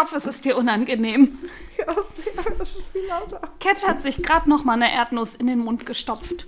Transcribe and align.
hoffe, 0.00 0.16
es 0.16 0.26
ist 0.26 0.44
dir 0.44 0.56
unangenehm. 0.56 1.38
Ja, 1.76 2.02
sehr, 2.02 2.32
das 2.58 2.76
ist 2.76 2.92
viel 2.92 3.06
lauter. 3.06 3.40
Cat 3.60 3.86
hat 3.86 4.00
sich 4.00 4.22
gerade 4.22 4.48
noch 4.48 4.64
mal 4.64 4.74
eine 4.74 4.92
Erdnuss 4.92 5.36
in 5.36 5.46
den 5.46 5.58
Mund 5.58 5.86
gestopft. 5.86 6.46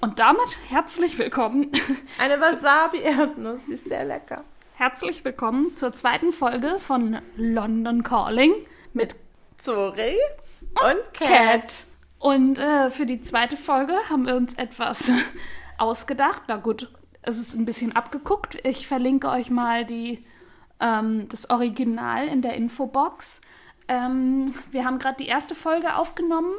Und 0.00 0.20
damit 0.20 0.58
herzlich 0.68 1.18
willkommen. 1.18 1.72
Eine 2.18 2.40
Wasabi-Erdnuss, 2.40 3.66
die 3.66 3.74
ist 3.74 3.88
sehr 3.88 4.04
lecker. 4.04 4.44
Herzlich 4.74 5.24
willkommen 5.24 5.76
zur 5.76 5.92
zweiten 5.92 6.32
Folge 6.32 6.78
von 6.78 7.18
London 7.36 8.04
Calling 8.04 8.52
mit 8.92 9.16
Zori 9.56 10.16
und 10.60 11.14
Cat. 11.14 11.86
Und 12.20 12.58
äh, 12.58 12.90
für 12.90 13.06
die 13.06 13.22
zweite 13.22 13.56
Folge 13.56 13.94
haben 14.08 14.24
wir 14.24 14.36
uns 14.36 14.54
etwas 14.54 15.10
ausgedacht. 15.78 16.42
Na 16.46 16.56
gut, 16.56 16.92
es 17.22 17.38
ist 17.38 17.54
ein 17.54 17.64
bisschen 17.64 17.96
abgeguckt. 17.96 18.64
Ich 18.64 18.86
verlinke 18.86 19.28
euch 19.30 19.50
mal 19.50 19.84
die, 19.84 20.24
ähm, 20.80 21.28
das 21.28 21.50
Original 21.50 22.28
in 22.28 22.42
der 22.42 22.54
Infobox. 22.54 23.40
Ähm, 23.88 24.54
wir 24.70 24.84
haben 24.84 24.98
gerade 24.98 25.16
die 25.16 25.28
erste 25.28 25.54
Folge 25.54 25.96
aufgenommen, 25.96 26.52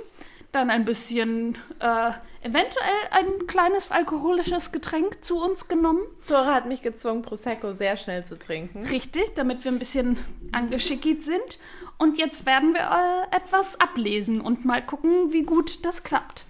dann 0.52 0.72
ein 0.72 0.84
bisschen, 0.84 1.56
äh, 1.80 2.12
eventuell 2.42 2.96
ein 3.12 3.46
kleines 3.46 3.92
alkoholisches 3.92 4.72
Getränk 4.72 5.24
zu 5.24 5.40
uns 5.40 5.68
genommen. 5.68 6.02
Zora 6.22 6.56
hat 6.56 6.66
mich 6.66 6.82
gezwungen, 6.82 7.22
Prosecco 7.22 7.74
sehr 7.74 7.98
schnell 7.98 8.26
zu 8.26 8.38
trinken. 8.38 8.86
Richtig, 8.88 9.36
damit 9.36 9.64
wir 9.64 9.72
ein 9.72 9.80
bisschen 9.80 10.18
angeschickigt 10.52 11.24
sind. 11.24 11.60
Und 12.00 12.18
jetzt 12.18 12.46
werden 12.46 12.74
wir 12.74 12.82
äh, 12.82 13.36
etwas 13.36 13.80
ablesen 13.80 14.42
und 14.42 14.66
mal 14.66 14.84
gucken, 14.84 15.32
wie 15.32 15.44
gut 15.44 15.86
das 15.86 16.04
klappt. 16.04 16.46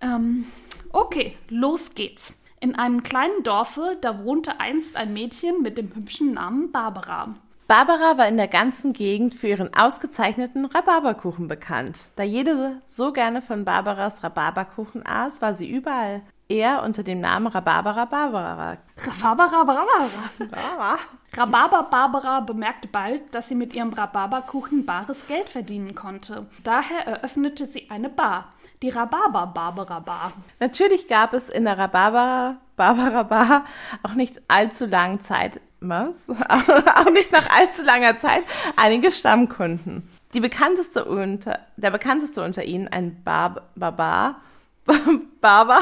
Ähm, 0.00 0.46
okay, 0.92 1.36
los 1.48 1.94
geht's. 1.94 2.40
In 2.66 2.74
einem 2.74 3.04
kleinen 3.04 3.44
Dorfe, 3.44 3.96
da 4.00 4.24
wohnte 4.24 4.58
einst 4.58 4.96
ein 4.96 5.12
Mädchen 5.12 5.62
mit 5.62 5.78
dem 5.78 5.94
hübschen 5.94 6.32
Namen 6.32 6.72
Barbara. 6.72 7.36
Barbara 7.68 8.18
war 8.18 8.26
in 8.26 8.36
der 8.36 8.48
ganzen 8.48 8.92
Gegend 8.92 9.36
für 9.36 9.46
ihren 9.46 9.72
ausgezeichneten 9.72 10.64
Rhabarberkuchen 10.64 11.46
bekannt. 11.46 12.10
Da 12.16 12.24
jede 12.24 12.82
so 12.88 13.12
gerne 13.12 13.40
von 13.40 13.64
Barbaras 13.64 14.24
Rhabarberkuchen 14.24 15.06
aß, 15.06 15.40
war 15.42 15.54
sie 15.54 15.70
überall 15.70 16.22
eher 16.48 16.82
unter 16.82 17.04
dem 17.04 17.20
Namen 17.20 17.46
Rhabarbera 17.46 18.04
Barbara. 18.04 18.78
Rhabarbera 19.22 19.62
Barbara. 19.62 20.98
Rhabarber 21.36 21.82
Barbara 21.88 22.40
bemerkte 22.40 22.88
bald, 22.88 23.34
dass 23.34 23.48
sie 23.48 23.54
mit 23.54 23.74
ihrem 23.74 23.92
Rhabarberkuchen 23.92 24.86
bares 24.86 25.28
Geld 25.28 25.48
verdienen 25.48 25.94
konnte. 25.94 26.46
Daher 26.64 27.06
eröffnete 27.06 27.66
sie 27.66 27.90
eine 27.90 28.08
Bar, 28.08 28.54
die 28.82 28.90
Rhabarber 28.90 29.46
Barbara 29.46 30.00
Bar. 30.00 30.32
Natürlich 30.60 31.08
gab 31.08 31.32
es 31.32 31.48
in 31.48 31.64
der 31.64 31.78
Rhabarber 31.78 32.56
Barbara 32.76 33.22
Bar 33.22 33.64
auch 34.02 34.14
nicht 34.14 34.42
allzu 34.48 34.86
lange 34.86 35.20
Zeit, 35.20 35.60
was? 35.80 36.28
auch 36.48 37.10
nicht 37.10 37.32
nach 37.32 37.48
allzu 37.50 37.82
langer 37.84 38.18
Zeit 38.18 38.44
einige 38.76 39.12
Stammkunden. 39.12 40.08
Die 40.34 40.40
bekannteste 40.40 41.04
unter, 41.04 41.60
der 41.76 41.90
bekannteste 41.90 42.42
unter 42.42 42.64
ihnen, 42.64 42.88
ein 42.88 43.22
Bar 43.22 43.62
Barbar, 43.74 44.40
Barber. 45.40 45.80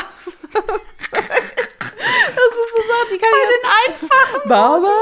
Das 0.52 0.62
ist 2.44 2.70
so 2.70 2.82
Sachen, 2.88 3.08
die 3.12 3.18
kann 3.18 3.30
Bei 3.30 3.38
ich 3.42 3.48
den 3.50 3.66
einfachen 3.92 4.48
Barber? 4.48 4.94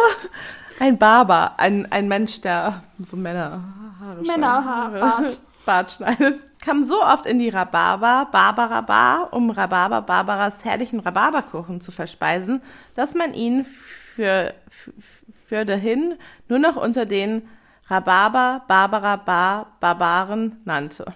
Ein 0.80 0.98
Barber, 0.98 1.54
ein, 1.58 1.90
ein 1.92 2.08
Mensch, 2.08 2.40
der 2.40 2.82
so 3.04 3.16
Männerhaare 3.16 3.62
schneidet. 4.24 4.26
Männerhaarbart. 4.26 5.38
Bart 5.64 5.92
schneidet. 5.92 6.42
Kam 6.62 6.84
so 6.84 7.02
oft 7.02 7.26
in 7.26 7.40
die 7.40 7.48
Rhabarber 7.48 8.28
Barbara 8.30 8.82
Bar, 8.82 9.32
um 9.32 9.50
Rhabarber 9.50 10.00
Barbaras 10.00 10.64
herrlichen 10.64 11.00
Rhabarberkuchen 11.00 11.80
zu 11.80 11.90
verspeisen, 11.90 12.62
dass 12.94 13.16
man 13.16 13.34
ihn 13.34 13.64
für, 13.64 14.54
für 15.48 15.64
dahin 15.64 16.14
nur 16.48 16.60
noch 16.60 16.76
unter 16.76 17.04
den 17.04 17.48
Rhabarber 17.88 18.62
Barbara 18.68 19.16
Bar 19.16 19.72
Barbaren 19.80 20.60
nannte. 20.64 21.12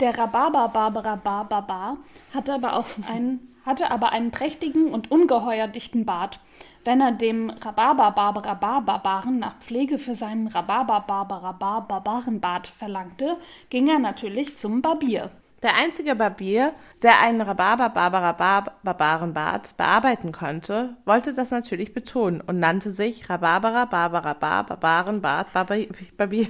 Der 0.00 0.18
Rhabarber 0.18 0.68
Barbara 0.68 1.14
Bar 1.14 1.44
Barbar 1.44 1.98
hatte 2.34 2.52
aber 2.52 2.74
auch 2.74 2.86
einen, 3.08 3.54
hatte 3.64 3.88
aber 3.88 4.10
einen 4.10 4.32
prächtigen 4.32 4.92
und 4.92 5.12
ungeheuer 5.12 5.68
dichten 5.68 6.04
Bart. 6.04 6.40
Wenn 6.84 7.00
er 7.00 7.12
dem 7.12 7.50
Rhabarber 7.50 8.10
Barbara 8.10 8.54
Bar 8.54 8.82
Barbaren 8.82 9.38
nach 9.38 9.54
Pflege 9.60 9.98
für 9.98 10.16
seinen 10.16 10.48
Rhabarber 10.48 11.04
Barbara 11.06 11.52
Bar 11.52 11.86
Barbarenbart 11.86 12.66
verlangte, 12.66 13.36
ging 13.70 13.88
er 13.88 14.00
natürlich 14.00 14.58
zum 14.58 14.82
Barbier. 14.82 15.30
Der 15.62 15.76
einzige 15.76 16.16
Barbier, 16.16 16.72
der 17.02 17.20
einen 17.20 17.40
Rhabarber 17.40 17.88
Barbara 17.90 18.32
Bar 18.32 18.72
Barbarenbart 18.82 19.76
bearbeiten 19.76 20.32
konnte, 20.32 20.96
wollte 21.04 21.34
das 21.34 21.52
natürlich 21.52 21.94
betonen 21.94 22.40
und 22.40 22.58
nannte 22.58 22.90
sich 22.90 23.30
Rhabarbera 23.30 23.84
Barbara 23.84 24.32
Bar 24.32 24.64
Barbarenbart 24.64 25.52
Barbi- 25.52 25.88
Barbier. 26.16 26.48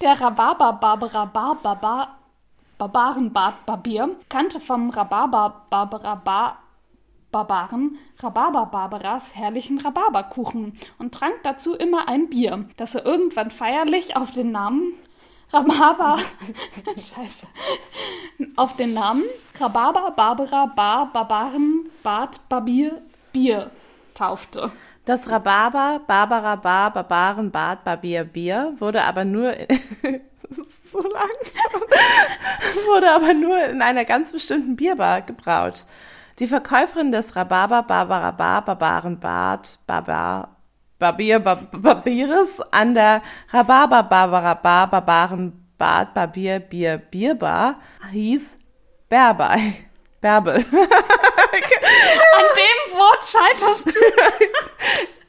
Der 0.00 0.20
Rhabarber 0.20 0.72
Barbara 0.72 1.24
Bar 1.26 1.54
Barbar 1.62 2.16
Barbarenbart 2.78 3.64
Barbier 3.64 4.08
kannte 4.28 4.58
vom 4.58 4.90
Rhabarber 4.90 5.66
Barbara 5.70 6.16
Bar 6.16 6.58
Barbaren 7.30 7.98
Rhabarber 8.18 8.66
Barbaras 8.66 9.34
herrlichen 9.34 9.78
Rhabarberkuchen 9.78 10.78
und 10.98 11.14
trank 11.14 11.36
dazu 11.42 11.74
immer 11.74 12.08
ein 12.08 12.28
Bier, 12.28 12.64
das 12.76 12.94
er 12.94 13.06
irgendwann 13.06 13.50
feierlich 13.50 14.16
auf 14.16 14.32
den 14.32 14.50
Namen 14.50 14.94
Rhabarber 15.52 16.18
Scheiße 16.96 17.46
auf 18.56 18.76
den 18.76 18.94
Namen 18.94 19.24
Rhabarber 19.58 20.12
Barbara 20.12 20.66
Bar 20.66 21.12
Barbaren 21.12 21.88
Bart 22.02 22.48
Barbier 22.48 23.00
Bier 23.32 23.70
taufte. 24.14 24.72
Das 25.04 25.30
Rhabarber 25.30 26.00
Barbara 26.06 26.56
Bar 26.56 26.92
Barbarenbart 26.92 27.84
Barbier 27.84 28.24
Bier 28.24 28.74
wurde 28.78 29.04
aber 29.04 29.24
nur 29.24 29.52
so 30.92 31.00
lang. 31.00 31.30
wurde 32.86 33.10
aber 33.10 33.34
nur 33.34 33.58
in 33.66 33.82
einer 33.82 34.04
ganz 34.04 34.32
bestimmten 34.32 34.76
Bierbar 34.76 35.22
gebraut. 35.22 35.84
Die 36.40 36.46
Verkäuferin 36.46 37.12
des 37.12 37.36
Rhabarber 37.36 37.82
Barbara 37.82 38.30
Bar 38.32 38.64
Barbarenbart 38.64 39.78
Barbar 39.86 40.56
Barbier 40.98 41.38
Bar- 41.38 41.68
Barbieres 41.72 42.60
an 42.70 42.94
der 42.94 43.22
Rhabarber 43.52 44.02
Barbara 44.02 44.54
Bar 44.54 44.88
Barbarenbart 44.90 46.14
Barbier 46.14 46.58
Bier 46.60 46.96
Bierbar 46.98 47.76
hieß 48.10 48.56
Berbei. 49.08 49.74
Bärbel. 50.20 50.56
An 50.64 50.64
dem 52.54 52.92
Wort 52.94 53.24
scheiterst 53.24 53.86
du. 53.86 53.92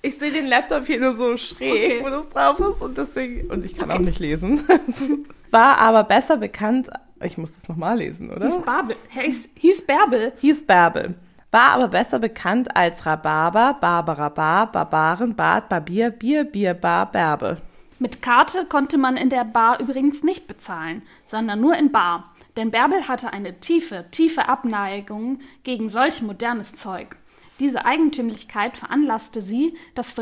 Ich 0.03 0.17
sehe 0.17 0.31
den 0.31 0.47
Laptop 0.47 0.87
hier 0.87 0.99
nur 0.99 1.15
so 1.15 1.37
schräg, 1.37 1.71
Okay. 1.71 1.99
wo 2.03 2.09
das 2.09 2.27
drauf 2.29 2.59
ist 2.59 2.81
und 2.81 2.97
deswegen, 2.97 3.51
und 3.51 3.63
ich 3.63 3.75
kann 3.77 3.91
auch 3.91 3.99
nicht 3.99 4.17
lesen. 4.17 4.67
War 5.51 5.77
aber 5.77 6.03
besser 6.03 6.37
bekannt, 6.37 6.89
ich 7.23 7.37
muss 7.37 7.53
das 7.53 7.67
nochmal 7.67 7.97
lesen, 7.97 8.31
oder? 8.31 8.47
Hieß 8.47 8.63
Babel. 8.63 8.95
Hieß, 9.09 9.49
hieß 9.55 9.87
Bärbel. 9.87 10.33
Hieß 10.39 10.65
Bärbel. 10.65 11.15
War 11.51 11.71
aber 11.71 11.89
besser 11.89 12.19
bekannt 12.19 12.75
als 12.75 13.05
Rhabarber, 13.05 13.77
Barbara 13.79 14.29
Bar, 14.29 14.71
Barbaren, 14.71 15.35
Bart, 15.35 15.67
Barbier, 15.67 16.09
Bier, 16.09 16.45
Bier, 16.45 16.73
Bar, 16.73 17.11
Bärbel. 17.11 17.57
Mit 17.99 18.21
Karte 18.21 18.65
konnte 18.65 18.97
man 18.97 19.17
in 19.17 19.29
der 19.29 19.43
Bar 19.43 19.79
übrigens 19.79 20.23
nicht 20.23 20.47
bezahlen, 20.47 21.03
sondern 21.25 21.59
nur 21.59 21.75
in 21.75 21.91
Bar. 21.91 22.33
Denn 22.57 22.71
Bärbel 22.71 23.07
hatte 23.07 23.31
eine 23.31 23.59
tiefe, 23.59 24.05
tiefe 24.11 24.49
Abneigung 24.49 25.39
gegen 25.63 25.89
solch 25.89 26.21
modernes 26.21 26.73
Zeug. 26.73 27.17
Diese 27.59 27.85
Eigentümlichkeit 27.85 28.75
veranlasste 28.75 29.39
sie, 29.39 29.75
dass 29.93 30.15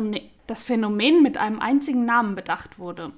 das 0.48 0.64
Phänomen 0.64 1.24
mit 1.24 1.38
einem 1.38 1.62
einzigen 1.62 2.06
Namen 2.06 2.36
bedacht 2.36 2.80
wurde. 2.80 3.14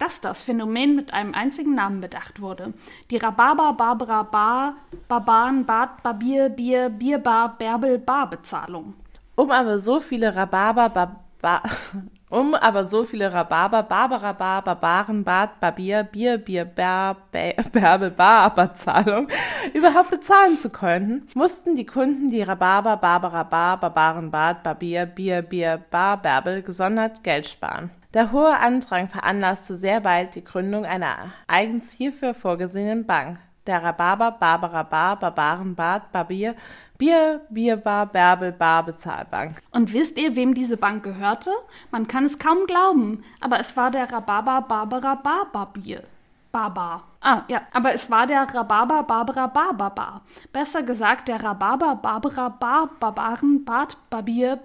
Dass 0.00 0.20
das 0.22 0.42
Phänomen 0.42 0.96
mit 0.96 1.12
einem 1.12 1.34
einzigen 1.34 1.74
Namen 1.74 2.00
bedacht 2.00 2.40
wurde. 2.40 2.72
Die 3.10 3.18
Rhabarber, 3.18 3.74
Barbara, 3.74 4.22
Bar, 4.22 4.74
Barbaren, 5.08 5.66
Bart, 5.66 6.02
Barbier, 6.02 6.48
Bier, 6.48 6.88
Bierbar, 6.88 7.56
Bärbel, 7.58 7.98
Bar-Bezahlung. 7.98 8.94
Um 9.36 9.50
aber 9.50 9.78
so 9.78 10.00
viele 10.00 10.34
Rhabarber, 10.34 10.88
Bar, 10.88 11.20
Bar, 11.42 11.62
um 12.30 12.54
aber 12.54 12.86
so 12.86 13.04
viele 13.04 13.30
Rhabarber, 13.30 13.82
Barbara 13.82 14.32
Bar, 14.32 14.62
Barbaren, 14.62 15.22
Bart, 15.22 15.60
Barbier, 15.60 16.02
Bier, 16.04 16.38
Bier, 16.38 16.64
Bär, 16.64 17.16
Bä- 17.30 17.70
Bärbel, 17.72 18.10
Bar, 18.10 18.54
Bezahlung 18.54 19.28
überhaupt 19.74 20.08
bezahlen 20.08 20.56
zu 20.56 20.70
können, 20.70 21.28
mussten 21.34 21.76
die 21.76 21.84
Kunden 21.86 22.30
die 22.30 22.40
Rhabarber, 22.42 22.96
Barbara 22.96 23.42
Bar, 23.42 23.78
Barbaren, 23.78 24.30
Bart, 24.30 24.62
Barbier, 24.62 25.04
Bier, 25.04 25.42
Bier, 25.42 25.78
Bar, 25.90 26.16
Bärbel 26.22 26.62
gesondert 26.62 27.22
Geld 27.22 27.46
sparen. 27.46 27.90
Der 28.12 28.32
hohe 28.32 28.58
Andrang 28.58 29.08
veranlasste 29.08 29.76
sehr 29.76 30.00
bald 30.00 30.34
die 30.34 30.42
Gründung 30.42 30.84
einer 30.84 31.32
eigens 31.46 31.92
hierfür 31.92 32.34
vorgesehenen 32.34 33.06
Bank, 33.06 33.38
der 33.68 33.84
Rhabarber, 33.84 34.32
Barbara 34.32 34.82
Bar, 34.82 35.16
Barbaren, 35.16 35.76
Bart, 35.76 36.10
Barbier, 36.10 36.56
Bier, 36.98 37.40
Bierbar, 37.50 38.06
Bärbel, 38.06 38.50
Bar, 38.50 38.84
Bezahlbank. 38.84 39.62
Und 39.70 39.92
wisst 39.92 40.18
ihr, 40.18 40.34
wem 40.34 40.54
diese 40.54 40.76
Bank 40.76 41.04
gehörte? 41.04 41.50
Man 41.92 42.08
kann 42.08 42.24
es 42.24 42.40
kaum 42.40 42.66
glauben, 42.66 43.22
aber 43.40 43.60
es 43.60 43.76
war 43.76 43.92
der 43.92 44.10
Rhabarber 44.10 44.62
Barbara 44.62 45.14
Barbarbier. 45.14 46.02
Barbar. 46.50 47.04
Ah, 47.20 47.42
ja, 47.46 47.62
aber 47.72 47.94
es 47.94 48.10
war 48.10 48.26
der 48.26 48.42
Rhabarber 48.42 49.04
Barbara 49.04 49.46
Barbarbar. 49.46 50.22
Besser 50.52 50.82
gesagt, 50.82 51.28
der 51.28 51.44
Rhabarber 51.44 51.94
Barbara 51.94 52.48
Bar 52.48 52.90
Barbaren 52.98 53.64
Bart 53.64 53.96
Barbier 54.10 54.58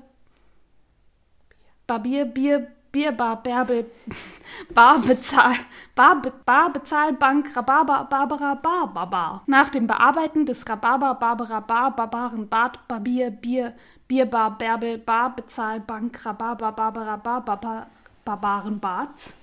Barbier 1.85 2.25
Bier 2.25 2.74
Bierbar, 2.95 3.43
Bärbel, 3.43 3.91
Bar, 4.73 4.99
Bezahl, 4.99 5.53
Bar, 5.95 6.21
Be, 6.21 6.31
Bar, 6.45 6.71
Bezahlbank, 6.71 7.53
Rhabarber, 7.53 8.07
Barbara, 8.09 8.55
Bar, 8.55 8.87
Barbar. 8.87 9.43
Nach 9.47 9.69
dem 9.69 9.85
Bearbeiten 9.85 10.45
des 10.45 10.65
Rhabarber, 10.65 11.15
Barbara, 11.15 11.59
Bar, 11.59 11.93
Barbaren, 11.93 12.47
Bad, 12.47 12.87
Barbier, 12.87 13.31
Bier, 13.31 13.73
Bierbar, 14.07 14.57
Bärbel, 14.57 14.97
Bar, 14.97 15.35
Bezahlbank, 15.35 16.25
Rhabarber, 16.25 16.71
Barbara, 16.71 17.17
Bar, 17.17 17.41
Barbar, 17.41 17.87
Barbaren, 18.23 18.79
Barts. 18.79 19.35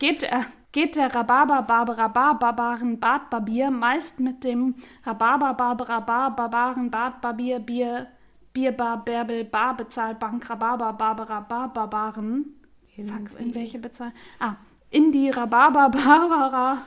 Geht 0.00 0.24
er 0.24 0.46
geht 0.72 0.96
der 0.96 1.14
Rhabarber 1.14 1.62
Barbara 1.62 2.08
Bar 2.08 2.38
Barbaren 2.40 2.98
Bad 2.98 3.30
Barbier 3.30 3.70
meist 3.70 4.18
mit 4.18 4.42
dem 4.42 4.74
Rhabarber 5.04 5.54
Barbara 5.54 6.00
Bar 6.00 6.34
Barbaren 6.34 6.90
Bad 6.90 7.20
Barbier 7.20 7.60
Bier 7.60 8.08
Bierbar 8.52 9.04
Bärbel 9.04 9.44
Bar 9.44 9.76
Bezahlbank 9.76 10.48
Rhabarber 10.48 10.92
Barbara 10.92 11.40
Bar 11.40 11.72
Barbaren. 11.72 12.56
Fuck, 12.96 13.40
in 13.40 13.54
welche 13.54 13.78
Bezahl? 13.78 14.12
Ah, 14.38 14.56
in 14.90 15.12
die 15.12 15.30
Rhabarber 15.30 15.88
Barbara 15.88 16.78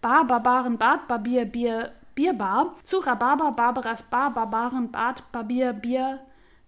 Bar 0.00 0.24
Barbaren 0.26 0.78
Bad 0.78 1.06
Barbier 1.06 1.44
Bier 1.44 1.92
Bierbar 2.14 2.74
zu 2.82 2.98
Rhabarber 2.98 3.52
Barbaras 3.52 4.02
Bar 4.02 4.32
Barbaren 4.32 4.90
Bad 4.90 5.30
Barbier 5.30 5.72
Bier 5.72 6.20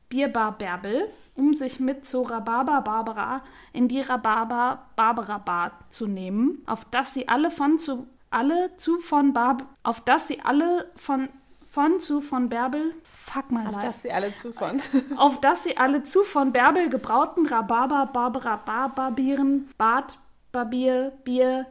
Bierbar 0.09 0.53
Bärbel 0.53 1.09
um 1.35 1.55
sich 1.55 1.81
mit 1.81 2.07
zur 2.07 2.31
Rhabarber 2.31 2.83
Barbara 2.83 3.43
in 3.73 3.89
die 3.89 4.01
Rhabarber 4.01 4.87
Barbara 4.97 5.39
Bad 5.39 5.73
zu 5.89 6.07
nehmen, 6.07 6.63
auf 6.67 6.85
dass 6.87 7.15
sie 7.15 7.29
alle 7.29 7.51
von 7.51 7.79
zu 7.79 8.07
alle 8.31 8.77
zu 8.77 8.99
von 8.99 9.33
Barb 9.33 9.65
auf 9.83 10.01
dass 10.01 10.29
sie 10.29 10.41
alle 10.43 10.91
von 10.97 11.29
von 11.73 12.01
zu 12.01 12.21
von 12.21 12.51
Bärbel 12.51 12.95
fuck 13.03 13.51
mal 13.51 13.67
Auf 13.67 13.73
life. 13.73 13.87
dass 13.87 14.03
sie 14.03 14.13
alle 14.13 14.35
zu 14.35 14.53
von. 14.53 14.79
auf 15.17 15.41
dass 15.41 15.65
sie 15.65 15.79
alle 15.79 16.03
zu 16.03 16.23
von 16.23 16.53
Bärbel 16.53 16.91
gebrauten 16.91 17.47
Rhabarber 17.47 18.11
Barbara 18.13 18.57
Barbarbieren 18.57 19.71
Bad 19.79 20.19
Barbier 20.53 21.13
Bier 21.25 21.67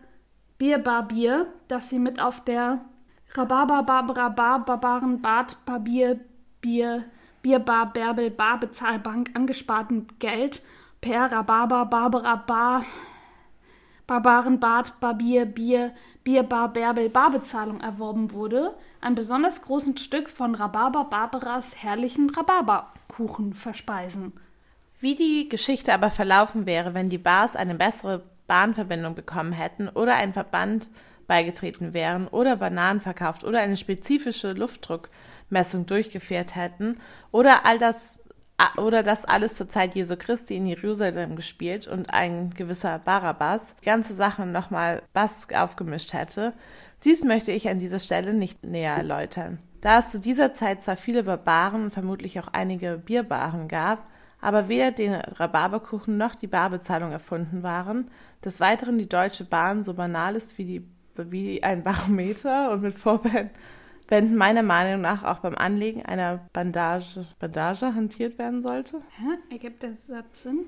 Bierbarbier, 0.57 1.47
dass 1.67 1.89
sie 1.89 1.99
mit 1.99 2.19
auf 2.19 2.43
der 2.43 2.81
Rhabarber 3.35 3.83
Barbara 3.83 4.29
Bar 4.29 4.65
Barbaren 4.65 5.21
Bad 5.21 5.63
Barbier 5.65 6.19
Bier 6.61 7.03
Bierbar 7.43 7.93
Bärbel 7.93 8.31
Bar 8.31 8.59
Bezahlbank 8.59 9.29
angesparten 9.35 10.07
Geld 10.17 10.63
per 10.99 11.31
Rhabarber 11.31 11.85
Barbara 11.85 12.37
Bar 12.37 12.85
Barbarenbad 14.11 14.99
Barbier 14.99 15.45
Bier 15.45 15.93
Bierbar 16.25 16.73
Bärbel 16.73 17.07
Barbezahlung 17.07 17.79
erworben 17.79 18.33
wurde, 18.33 18.75
ein 18.99 19.15
besonders 19.15 19.61
großes 19.61 20.01
Stück 20.01 20.27
von 20.27 20.53
Rhabarber 20.53 21.05
Barbaras 21.05 21.81
herrlichen 21.81 22.29
Rhabarberkuchen 22.29 23.53
verspeisen. 23.53 24.33
Wie 24.99 25.15
die 25.15 25.47
Geschichte 25.47 25.93
aber 25.93 26.11
verlaufen 26.11 26.65
wäre, 26.65 26.93
wenn 26.93 27.07
die 27.07 27.17
Bars 27.17 27.55
eine 27.55 27.75
bessere 27.75 28.23
Bahnverbindung 28.47 29.15
bekommen 29.15 29.53
hätten 29.53 29.87
oder 29.87 30.15
ein 30.15 30.33
Verband 30.33 30.89
beigetreten 31.25 31.93
wären 31.93 32.27
oder 32.27 32.57
Bananen 32.57 32.99
verkauft 32.99 33.45
oder 33.45 33.61
eine 33.61 33.77
spezifische 33.77 34.51
Luftdruckmessung 34.51 35.85
durchgeführt 35.85 36.57
hätten 36.57 36.99
oder 37.31 37.65
all 37.65 37.77
das 37.77 38.20
oder 38.77 39.03
das 39.03 39.25
alles 39.25 39.55
zur 39.55 39.69
Zeit 39.69 39.95
Jesu 39.95 40.15
Christi 40.17 40.55
in 40.55 40.65
Jerusalem 40.65 41.35
gespielt 41.35 41.87
und 41.87 42.09
ein 42.13 42.51
gewisser 42.51 42.99
Barabbas 42.99 43.75
die 43.81 43.85
ganze 43.85 44.13
Sache 44.13 44.45
nochmal 44.45 45.03
Bass 45.13 45.47
aufgemischt 45.53 46.13
hätte. 46.13 46.53
Dies 47.03 47.23
möchte 47.23 47.51
ich 47.51 47.69
an 47.69 47.79
dieser 47.79 47.99
Stelle 47.99 48.33
nicht 48.33 48.63
näher 48.63 48.95
erläutern. 48.95 49.59
Da 49.81 49.99
es 49.99 50.11
zu 50.11 50.19
dieser 50.19 50.53
Zeit 50.53 50.83
zwar 50.83 50.97
viele 50.97 51.23
Barbaren 51.23 51.85
und 51.85 51.91
vermutlich 51.91 52.39
auch 52.39 52.49
einige 52.49 52.97
Bierbaren 52.97 53.67
gab, 53.67 54.07
aber 54.39 54.67
weder 54.67 54.91
den 54.91 55.13
Rhabarberkuchen 55.13 56.17
noch 56.17 56.35
die 56.35 56.47
Barbezahlung 56.47 57.11
erfunden 57.11 57.63
waren, 57.63 58.09
des 58.43 58.59
Weiteren 58.59 58.97
die 58.97 59.09
Deutsche 59.09 59.43
Bahn 59.43 59.83
so 59.83 59.93
banal 59.93 60.35
ist 60.35 60.57
wie, 60.57 60.65
die, 60.65 60.87
wie 61.15 61.63
ein 61.63 61.83
Barometer 61.83 62.71
und 62.71 62.81
mit 62.81 62.97
Vorbänden 64.11 64.35
meiner 64.35 64.61
Meinung 64.61 64.99
nach 64.99 65.23
auch 65.23 65.39
beim 65.39 65.55
Anlegen 65.55 66.05
einer 66.05 66.41
Bandage, 66.51 67.25
Bandage 67.39 67.95
hantiert 67.95 68.37
werden 68.37 68.61
sollte. 68.61 68.97
Hä? 69.17 69.37
Ergibt 69.49 69.83
der 69.83 69.95
Satz 69.95 70.43
Sinn? 70.43 70.67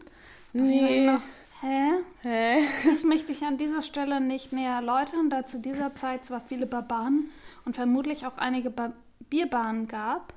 Nee. 0.53 1.11
Hä? 1.59 1.89
Hä? 2.21 2.59
Das 2.89 3.03
möchte 3.03 3.33
ich 3.33 3.43
an 3.43 3.57
dieser 3.57 3.81
Stelle 3.81 4.21
nicht 4.21 4.53
näher 4.53 4.75
erläutern, 4.75 5.29
da 5.29 5.45
zu 5.45 5.59
dieser 5.59 5.93
Zeit 5.93 6.23
zwar 6.23 6.39
viele 6.39 6.65
Barbaren 6.65 7.31
und 7.65 7.75
vermutlich 7.75 8.25
auch 8.25 8.37
einige 8.37 8.69
ba 8.69 8.93
Bierbaren 9.29 9.89
gab, 9.89 10.33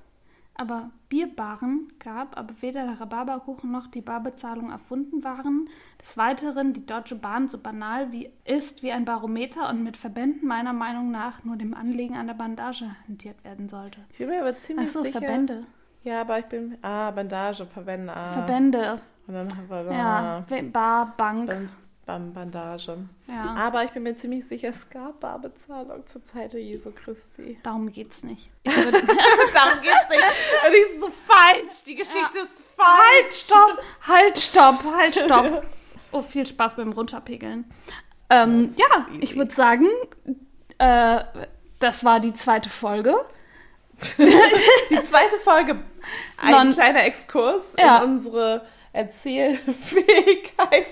aber 0.58 0.90
Bierbaren 1.08 1.92
gab, 1.98 2.36
aber 2.38 2.54
weder 2.60 2.84
der 2.84 3.00
Rhabarberkuchen 3.00 3.70
noch 3.70 3.86
die 3.86 4.00
Barbezahlung 4.00 4.70
erfunden 4.70 5.22
waren. 5.24 5.68
Des 6.00 6.16
Weiteren 6.16 6.72
die 6.72 6.84
Deutsche 6.86 7.14
Bahn 7.16 7.48
so 7.48 7.58
banal 7.58 8.10
wie 8.12 8.30
ist 8.44 8.82
wie 8.82 8.92
ein 8.92 9.04
Barometer 9.04 9.68
und 9.68 9.82
mit 9.82 9.96
Verbänden 9.96 10.48
meiner 10.48 10.72
Meinung 10.72 11.10
nach 11.10 11.44
nur 11.44 11.56
dem 11.56 11.74
Anlegen 11.74 12.16
einer 12.16 12.34
Bandage 12.34 12.86
hantiert 13.06 13.42
werden 13.44 13.68
sollte. 13.68 14.00
Ich 14.12 14.18
bin 14.18 14.28
mir 14.28 14.40
aber 14.40 14.56
ziemlich 14.58 14.88
Achso, 14.88 15.02
sicher. 15.02 15.20
Verbände. 15.20 15.64
Ja, 16.02 16.20
aber 16.20 16.38
ich 16.38 16.46
bin. 16.46 16.76
Ah, 16.82 17.10
Bandage, 17.10 17.66
Verbände. 17.66 18.14
Ah. 18.14 18.32
Verbände. 18.32 19.00
Und 19.26 19.34
dann 19.34 19.56
haben 19.56 19.68
wir 19.68 19.92
Ja, 19.92 20.44
We- 20.48 20.62
Bar, 20.62 21.14
Bank. 21.16 21.48
Ban 21.48 21.56
Ban 21.56 21.68
Bandage. 22.06 22.96
Ja, 23.26 23.54
Aber 23.56 23.82
ich 23.84 23.90
bin 23.90 24.04
mir 24.04 24.16
ziemlich 24.16 24.46
sicher, 24.46 24.68
es 24.68 24.88
gab 24.90 25.18
Barbezahlung 25.20 26.06
zur 26.06 26.22
Zeit 26.24 26.52
der 26.52 26.62
Jesu 26.62 26.92
Christi. 26.92 27.58
darum 27.64 27.90
geht's 27.90 28.22
nicht. 28.22 28.48
Darum 28.64 28.92
geht's 29.82 30.08
nicht. 30.08 30.22
Die 30.72 30.76
ist 30.94 31.00
so 31.00 31.08
falsch. 31.10 31.82
Die 31.84 31.96
Geschichte 31.96 32.38
ist 32.42 32.62
falsch. 32.76 32.88
Halt, 32.88 33.34
stopp, 33.34 33.82
halt, 34.06 34.38
stopp, 34.38 34.84
halt, 34.96 35.16
stopp. 35.16 35.64
Oh, 36.12 36.22
viel 36.22 36.46
Spaß 36.46 36.76
beim 36.76 36.92
Runterpegeln. 36.92 37.64
Ähm, 38.30 38.72
ja, 38.76 38.86
easy. 39.10 39.18
ich 39.22 39.34
würde 39.36 39.52
sagen, 39.54 39.88
äh, 40.78 41.24
das 41.80 42.04
war 42.04 42.20
die 42.20 42.34
zweite 42.34 42.70
Folge. 42.70 43.16
Die 44.18 45.02
zweite 45.04 45.38
Folge. 45.42 45.82
Ein 46.36 46.50
Non- 46.52 46.72
kleiner 46.74 47.04
Exkurs 47.06 47.72
Ja. 47.78 47.96
in 48.04 48.10
unsere 48.10 48.66
Erzählfähigkeiten. 48.92 50.84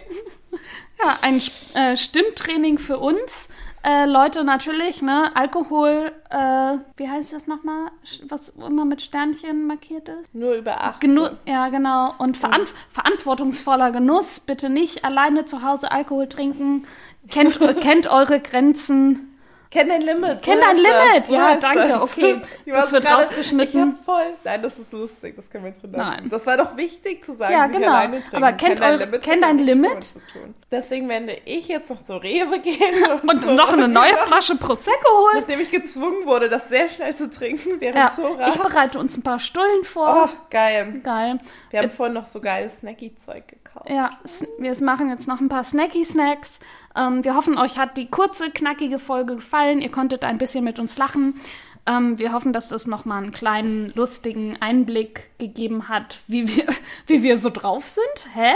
Ja, 1.02 1.18
ein 1.22 1.42
äh, 1.74 1.96
Stimmtraining 1.96 2.78
für 2.78 2.98
uns. 2.98 3.48
Äh, 3.82 4.06
Leute, 4.06 4.44
natürlich, 4.44 5.02
ne, 5.02 5.30
Alkohol, 5.34 6.12
äh, 6.30 6.78
wie 6.96 7.08
heißt 7.08 7.34
das 7.34 7.46
nochmal? 7.46 7.90
Was 8.28 8.50
immer 8.50 8.86
mit 8.86 9.02
Sternchen 9.02 9.66
markiert 9.66 10.08
ist? 10.08 10.34
Nur 10.34 10.54
über 10.54 10.82
18. 10.82 11.10
Genu 11.10 11.28
ja, 11.46 11.68
genau. 11.68 12.14
Und 12.16 12.38
veran 12.38 12.62
verantwortungsvoller 12.90 13.90
Genuss. 13.90 14.40
Bitte 14.40 14.70
nicht 14.70 15.04
alleine 15.04 15.44
zu 15.44 15.62
Hause 15.62 15.90
Alkohol 15.90 16.28
trinken. 16.28 16.86
Kennt, 17.28 17.58
kennt 17.80 18.06
eure 18.06 18.40
Grenzen. 18.40 19.33
Kenn 19.74 19.88
dein 19.88 20.02
Limit. 20.02 20.40
Kenn 20.42 20.60
dein 20.60 20.76
Limit. 20.76 21.26
so 21.26 21.34
Ja, 21.34 21.56
danke, 21.56 21.88
das. 21.88 22.00
okay. 22.00 22.40
Ich 22.64 22.72
Das 22.72 22.92
wird 22.92 23.04
gerade- 23.04 23.22
rausgeschnitten. 23.24 23.96
Voll. 24.04 24.22
Nein, 24.44 24.62
das 24.62 24.78
ist 24.78 24.92
lustig. 24.92 25.34
Das 25.34 25.50
können 25.50 25.64
wir 25.64 25.72
drin 25.72 25.90
lassen. 25.92 26.10
Nein. 26.22 26.28
Das 26.30 26.46
war 26.46 26.56
doch 26.56 26.76
wichtig 26.76 27.24
zu 27.24 27.34
sagen. 27.34 27.52
Ja, 27.52 27.66
genau. 27.66 27.88
Alleine 27.88 28.20
trinken. 28.20 28.36
Aber 28.36 28.52
kennt 28.52 28.78
dein 28.78 28.92
eure- 28.92 29.04
Limit 29.06 29.22
kennt 29.22 29.42
hat 29.42 29.50
dein 29.50 29.58
Limit? 29.58 30.14
Deswegen 30.70 31.08
werde 31.08 31.36
ich 31.44 31.66
jetzt 31.66 31.90
noch 31.90 32.02
zur 32.02 32.22
Rewe 32.22 32.60
gehen 32.60 32.78
und, 33.22 33.28
Und 33.28 33.42
so, 33.42 33.50
noch 33.52 33.72
eine 33.72 33.88
neue 33.88 34.16
Flasche 34.26 34.54
Prosecco 34.56 35.08
holen. 35.10 35.38
Nachdem 35.40 35.60
ich 35.60 35.70
gezwungen 35.72 36.24
wurde, 36.24 36.48
das 36.48 36.68
sehr 36.68 36.88
schnell 36.88 37.16
zu 37.16 37.28
trinken, 37.28 37.80
während 37.80 37.96
Ja, 37.98 38.10
Zora. 38.12 38.48
ich 38.48 38.56
bereite 38.56 39.00
uns 39.00 39.16
ein 39.16 39.22
paar 39.22 39.40
Stullen 39.40 39.82
vor. 39.82 40.28
Oh, 40.30 40.36
geil. 40.50 41.00
Geil. 41.02 41.38
Wir 41.70 41.80
haben 41.80 41.90
vorhin 41.90 42.14
noch 42.14 42.26
so 42.26 42.40
geiles 42.40 42.78
Snacky-Zeug 42.78 43.48
gekauft. 43.48 43.90
Ja, 43.90 44.10
wir 44.58 44.72
machen 44.84 45.10
jetzt 45.10 45.26
noch 45.26 45.40
ein 45.40 45.48
paar 45.48 45.64
Snacky-Snacks. 45.64 46.60
Ähm, 46.96 47.24
wir 47.24 47.34
hoffen, 47.34 47.58
euch 47.58 47.78
hat 47.78 47.96
die 47.96 48.06
kurze, 48.06 48.50
knackige 48.50 48.98
Folge 48.98 49.36
gefallen. 49.36 49.80
Ihr 49.80 49.90
konntet 49.90 50.24
ein 50.24 50.38
bisschen 50.38 50.64
mit 50.64 50.78
uns 50.78 50.96
lachen. 50.98 51.40
Ähm, 51.86 52.18
wir 52.18 52.32
hoffen, 52.32 52.52
dass 52.52 52.68
das 52.68 52.86
nochmal 52.86 53.22
einen 53.22 53.32
kleinen, 53.32 53.92
lustigen 53.94 54.56
Einblick 54.60 55.30
gegeben 55.38 55.88
hat, 55.88 56.18
wie 56.28 56.48
wir, 56.48 56.66
wie 57.06 57.22
wir 57.22 57.36
so 57.36 57.50
drauf 57.50 57.88
sind. 57.88 58.34
Hä? 58.34 58.54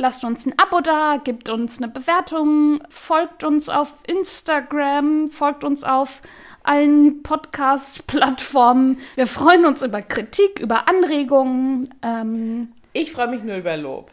Lasst 0.00 0.22
uns 0.22 0.46
ein 0.46 0.54
Abo 0.58 0.80
da, 0.80 1.16
gebt 1.16 1.48
uns 1.48 1.78
eine 1.78 1.88
Bewertung, 1.88 2.80
folgt 2.88 3.42
uns 3.42 3.68
auf 3.68 3.94
Instagram, 4.06 5.26
folgt 5.26 5.64
uns 5.64 5.82
auf 5.82 6.22
allen 6.62 7.24
Podcast-Plattformen. 7.24 9.00
Wir 9.16 9.26
freuen 9.26 9.66
uns 9.66 9.82
über 9.82 10.00
Kritik, 10.00 10.60
über 10.60 10.86
Anregungen. 10.86 11.92
Ähm, 12.02 12.72
Ich 12.92 13.12
freue 13.12 13.28
mich 13.28 13.42
nur 13.42 13.56
über 13.56 13.76
Lob. 13.76 14.10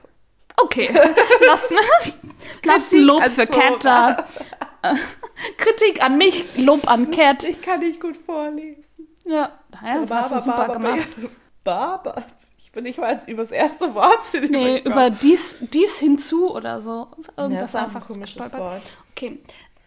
okay, 0.57 0.89
lasst, 1.45 1.73
lasst 2.63 2.93
ein 2.93 3.01
Lob 3.01 3.23
für. 3.23 3.47
Cat 3.47 3.83
da. 3.83 4.25
Kritik 5.57 6.03
an 6.03 6.17
mich, 6.17 6.45
Lob 6.57 6.87
an 6.87 7.11
Cat. 7.11 7.43
Ich 7.47 7.61
kann 7.61 7.79
nicht 7.79 7.99
gut 7.99 8.17
vorlesen. 8.17 8.83
Ja, 9.25 9.51
naja, 9.81 10.05
hast 10.09 10.31
du 10.31 10.39
super 10.39 10.69
gemacht. 10.73 11.07
Barber. 11.63 12.23
Ich 12.59 12.71
bin 12.71 12.83
nicht 12.83 12.99
mal 12.99 13.07
als 13.07 13.27
übers 13.27 13.51
erste 13.51 13.95
Wort. 13.95 14.19
Nee, 14.49 14.79
über 14.79 15.09
dies, 15.09 15.57
dies 15.61 15.97
hinzu 15.97 16.53
oder 16.53 16.81
so. 16.81 17.07
Ja, 17.37 17.43
Irgendwas 17.43 17.61
das 17.61 17.69
ist 17.69 17.75
auch 17.75 17.79
ein 17.79 17.85
einfach 17.85 18.07
komisches. 18.07 18.53
Wort. 18.53 18.81
Okay. 19.11 19.39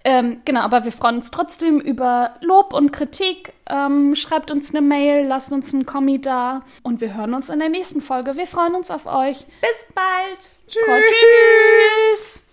Ähm, 0.08 0.38
genau, 0.46 0.60
aber 0.60 0.84
wir 0.84 0.92
freuen 0.92 1.16
uns 1.16 1.30
trotzdem 1.30 1.80
über 1.80 2.36
Lob 2.40 2.72
und 2.72 2.92
Kritik. 2.92 3.52
Ähm, 3.68 4.14
schreibt 4.14 4.50
uns 4.50 4.74
eine 4.74 4.80
Mail, 4.80 5.26
lasst 5.26 5.52
uns 5.52 5.74
einen 5.74 5.84
Kommi 5.84 6.18
da 6.18 6.62
und 6.82 7.02
wir 7.02 7.14
hören 7.14 7.34
uns 7.34 7.50
in 7.50 7.58
der 7.58 7.68
nächsten 7.68 8.00
Folge. 8.00 8.38
Wir 8.38 8.46
freuen 8.46 8.74
uns 8.74 8.90
auf 8.90 9.04
euch. 9.04 9.44
Bis 9.60 9.94
bald. 9.94 10.60
Tschüss. 10.66 12.47